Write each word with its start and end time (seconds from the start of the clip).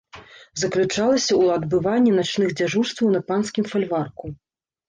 Заключалася 0.61 1.27
ў 1.41 1.59
адбыванні 1.61 2.15
начных 2.21 2.57
дзяжурстваў 2.63 3.07
на 3.17 3.21
панскім 3.29 3.65
фальварку. 3.75 4.35